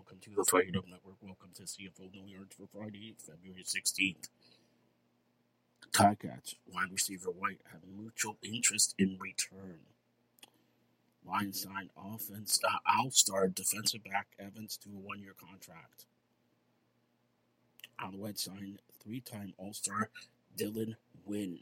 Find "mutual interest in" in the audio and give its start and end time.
7.86-9.18